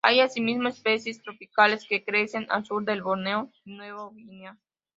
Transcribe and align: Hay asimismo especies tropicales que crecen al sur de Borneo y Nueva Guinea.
Hay 0.03 0.19
asimismo 0.19 0.67
especies 0.67 1.21
tropicales 1.21 1.85
que 1.87 2.03
crecen 2.03 2.47
al 2.49 2.65
sur 2.65 2.83
de 2.83 2.99
Borneo 2.99 3.51
y 3.63 3.73
Nueva 3.75 4.09
Guinea. 4.11 4.57